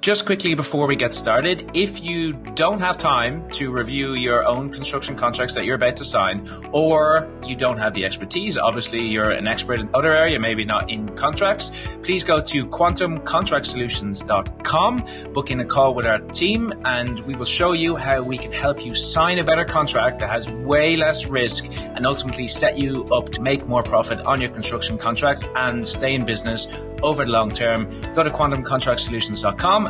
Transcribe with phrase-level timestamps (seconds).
[0.00, 4.70] Just quickly before we get started, if you don't have time to review your own
[4.70, 9.30] construction contracts that you're about to sign, or you don't have the expertise, obviously you're
[9.30, 11.70] an expert in other area, maybe not in contracts,
[12.02, 17.72] please go to quantumcontractsolutions.com, book in a call with our team, and we will show
[17.72, 21.66] you how we can help you sign a better contract that has way less risk
[21.76, 26.14] and ultimately set you up to make more profit on your construction contracts and stay
[26.14, 26.68] in business
[27.02, 27.86] over the long term.
[28.14, 29.89] Go to quantumcontractsolutions.com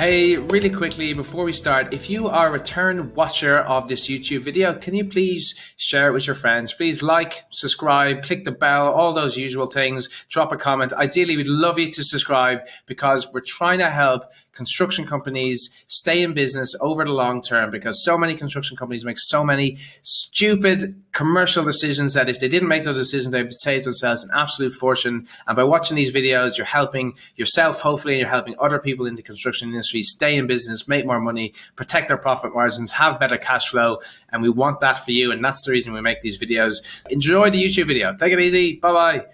[0.00, 4.42] Hey, really quickly before we start, if you are a return watcher of this YouTube
[4.42, 6.72] video, can you please share it with your friends?
[6.72, 10.94] Please like, subscribe, click the bell, all those usual things, drop a comment.
[10.94, 16.32] Ideally, we'd love you to subscribe because we're trying to help construction companies stay in
[16.32, 21.64] business over the long term because so many construction companies make so many stupid commercial
[21.64, 25.26] decisions that if they didn't make those decisions, they would save themselves an absolute fortune.
[25.46, 29.14] And by watching these videos, you're helping yourself, hopefully, and you're helping other people in
[29.14, 33.36] the construction industry stay in business, make more money, protect their profit margins, have better
[33.36, 33.98] cash flow.
[34.30, 35.32] And we want that for you.
[35.32, 36.76] And that's the reason we make these videos.
[37.10, 38.14] Enjoy the YouTube video.
[38.16, 38.76] Take it easy.
[38.76, 39.26] Bye bye.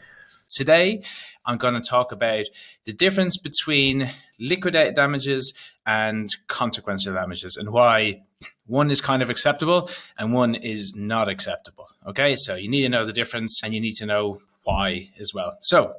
[0.49, 1.03] Today,
[1.45, 2.47] I'm going to talk about
[2.85, 5.55] the difference between liquidated damages
[5.87, 8.23] and consequential damages and why
[8.67, 11.87] one is kind of acceptable and one is not acceptable.
[12.07, 15.33] Okay, so you need to know the difference and you need to know why as
[15.33, 15.57] well.
[15.63, 15.95] So,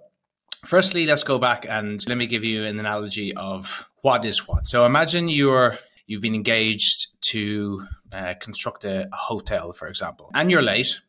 [0.66, 4.67] firstly, let's go back and let me give you an analogy of what is what.
[4.67, 10.50] So, imagine you're you've been engaged to uh, construct a, a hotel, for example, and
[10.52, 11.02] you're late,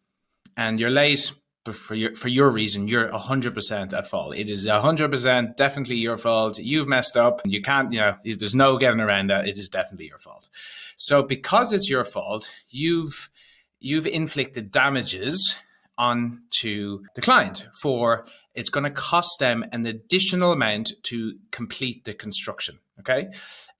[0.56, 1.32] and you're late
[1.72, 4.36] for your for your reason, you're hundred percent at fault.
[4.36, 6.58] It is hundred percent definitely your fault.
[6.58, 7.40] You've messed up.
[7.44, 9.46] You can't, you know, there's no getting around that.
[9.46, 10.48] It is definitely your fault.
[10.96, 13.30] So because it's your fault, you've
[13.80, 15.60] you've inflicted damages
[15.96, 18.24] onto the client for
[18.58, 22.80] it's going to cost them an additional amount to complete the construction.
[22.98, 23.28] Okay.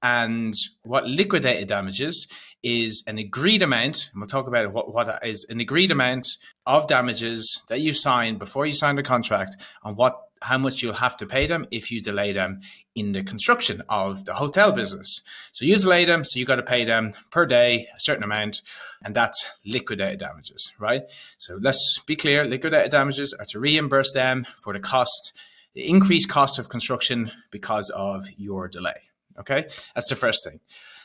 [0.02, 2.28] And what liquidated damages
[2.62, 6.28] is an agreed amount, and we'll talk about what, what is an agreed amount
[6.64, 10.94] of damages that you signed before you signed the contract on what how much you'll
[10.94, 12.60] have to pay them if you delay them
[12.94, 15.20] in the construction of the hotel business.
[15.52, 18.62] So you delay them, so you got to pay them per day a certain amount,
[19.04, 21.02] and that's liquidated damages, right?
[21.38, 25.32] So let's be clear: liquidated damages are to reimburse them for the cost,
[25.74, 29.02] the increased cost of construction because of your delay.
[29.38, 30.60] Okay, that's the first thing.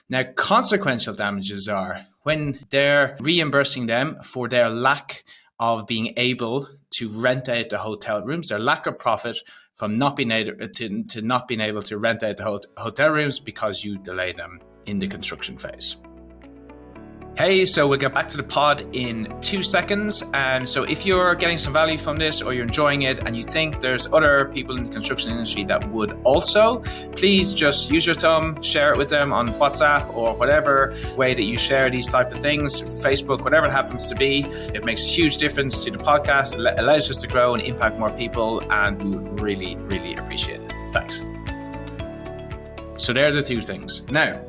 [0.09, 5.23] Now, consequential damages are when they're reimbursing them for their lack
[5.63, 9.37] of being able to rent out the hotel rooms, their lack of profit
[9.75, 13.09] from not being able uh, to, to not being able to rent out the hotel
[13.09, 15.97] rooms because you delay them in the construction phase.
[17.35, 20.23] Hey, so we'll get back to the pod in two seconds.
[20.35, 23.41] And so, if you're getting some value from this or you're enjoying it and you
[23.41, 26.77] think there's other people in the construction industry that would also,
[27.15, 31.41] please just use your thumb, share it with them on WhatsApp or whatever way that
[31.41, 34.41] you share these type of things, Facebook, whatever it happens to be.
[34.75, 36.53] It makes a huge difference to the podcast.
[36.53, 38.61] It allows us to grow and impact more people.
[38.71, 40.71] And we would really, really appreciate it.
[40.93, 41.25] Thanks.
[43.03, 44.03] So, there are the two things.
[44.09, 44.39] Now,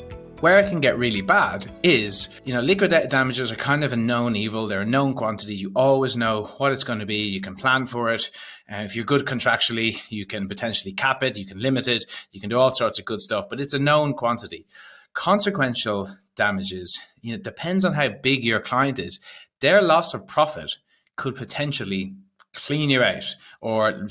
[0.45, 3.97] where it can get really bad is, you know, liquidated damages are kind of a
[3.97, 4.67] known evil.
[4.67, 5.55] They're a known quantity.
[5.55, 7.23] You always know what it's going to be.
[7.23, 8.31] You can plan for it.
[8.69, 11.39] And if you're good contractually, you can potentially cap it.
[11.39, 12.05] You can limit it.
[12.31, 14.67] You can do all sorts of good stuff, but it's a known quantity.
[15.15, 19.21] Consequential damages, you know, depends on how big your client is.
[19.63, 20.77] Their loss of profit
[21.17, 22.17] could potentially
[22.53, 24.09] clean you out or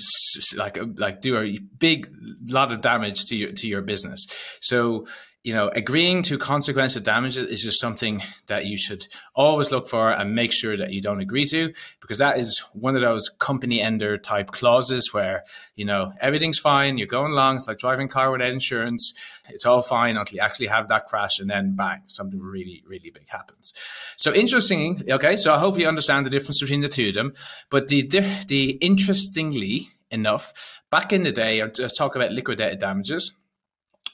[0.58, 2.12] like like do a big
[2.50, 4.26] lot of damage to your to your business.
[4.62, 5.06] So
[5.44, 9.06] you know, agreeing to consequential damages is just something that you should
[9.36, 12.96] always look for and make sure that you don't agree to, because that is one
[12.96, 15.44] of those company ender type clauses where,
[15.76, 19.14] you know, everything's fine, you're going along, it's like driving a car without insurance,
[19.50, 23.10] it's all fine until you actually have that crash and then bang, something really, really
[23.10, 23.74] big happens.
[24.16, 27.34] So interesting, okay, so I hope you understand the difference between the two of them,
[27.70, 28.02] but the,
[28.48, 33.34] the interestingly enough, back in the day, I'll talk about liquidated damages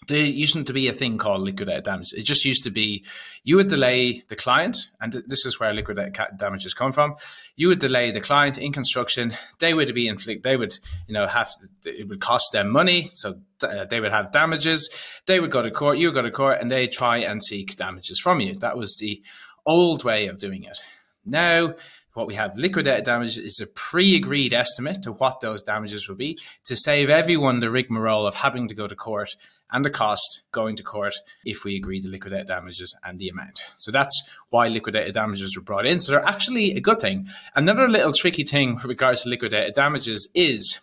[0.08, 2.14] there used to be a thing called liquidated damages.
[2.14, 3.06] It just used to be
[3.44, 7.16] you would delay the client, and this is where liquidated damages come from.
[7.56, 9.34] You would delay the client in construction.
[9.60, 10.44] They would be inflict.
[10.44, 11.50] They would, you know, have
[11.86, 14.90] it would cost them money, so uh, they would have damages.
[15.28, 15.98] They would go to court.
[15.98, 18.56] You would go to court, and they try and seek damages from you.
[18.56, 19.22] That was the
[19.66, 20.80] old way of doing it.
[21.26, 21.76] Now
[22.14, 26.38] what we have liquidated damages is a pre-agreed estimate to what those damages will be
[26.66, 29.36] to save everyone the rigmarole of having to go to court
[29.72, 31.14] and the cost going to court
[31.46, 33.62] if we agree to liquidate damages and the amount.
[33.78, 36.00] So that's why liquidated damages were brought in.
[36.00, 37.28] So they're actually a good thing.
[37.56, 40.80] Another little tricky thing with regards to liquidated damages is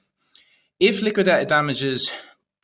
[0.78, 2.10] if liquidated damages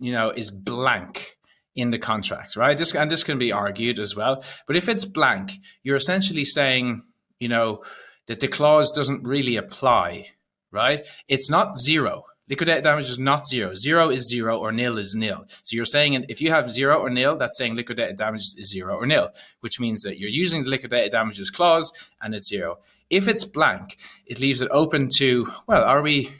[0.02, 1.38] you know, is blank
[1.76, 2.76] in the contract, right?
[2.76, 4.44] This and this can be argued as well.
[4.66, 5.52] But if it's blank,
[5.84, 7.04] you're essentially saying,
[7.38, 7.82] you know,
[8.26, 10.30] that the clause doesn't really apply,
[10.72, 11.06] right?
[11.28, 12.24] It's not zero.
[12.48, 13.74] Liquidated damage is not zero.
[13.74, 15.46] Zero is zero or nil is nil.
[15.62, 18.96] So you're saying if you have zero or nil, that's saying liquidated damages is zero
[18.96, 19.30] or nil,
[19.60, 22.78] which means that you're using the liquidated damages clause and it's zero.
[23.10, 23.96] If it's blank,
[24.26, 26.30] it leaves it open to, well, are we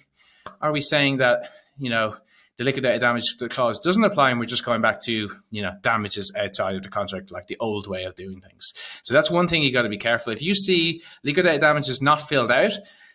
[0.60, 2.16] are we saying that, you know,
[2.56, 6.32] the liquidated damage clause doesn't apply and we're just going back to you know damages
[6.36, 8.72] outside of the contract like the old way of doing things
[9.02, 12.20] so that's one thing you got to be careful if you see liquidated damages not
[12.20, 12.72] filled out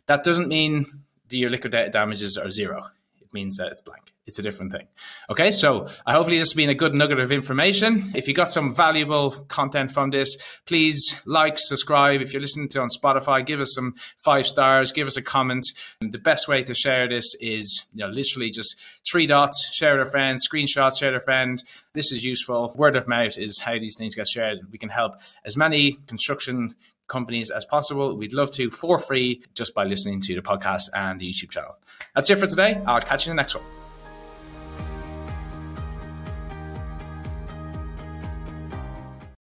[0.07, 0.85] that doesn't mean
[1.29, 2.87] your liquidated damages are zero.
[3.21, 4.13] It means that it's blank.
[4.25, 4.87] It's a different thing.
[5.29, 8.11] Okay, so I hopefully this has been a good nugget of information.
[8.13, 12.21] If you got some valuable content from this, please like, subscribe.
[12.21, 15.65] If you're listening to on Spotify, give us some five stars, give us a comment.
[16.01, 18.75] And the best way to share this is, you know, literally just
[19.09, 21.63] three dots, share with a friend, screenshots, share with a friend.
[21.93, 22.73] This is useful.
[22.75, 24.59] Word of mouth is how these things get shared.
[24.71, 25.13] We can help
[25.45, 26.75] as many construction
[27.07, 28.15] companies as possible.
[28.15, 31.77] We'd love to for free just by listening to the podcast and the YouTube channel.
[32.15, 32.81] That's it for today.
[32.85, 33.86] I'll catch you in the next one.